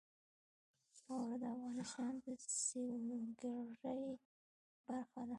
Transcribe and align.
واوره 1.05 1.37
د 1.41 1.43
افغانستان 1.83 2.13
د 2.23 2.27
سیلګرۍ 2.65 4.05
برخه 4.87 5.21
ده. 5.27 5.29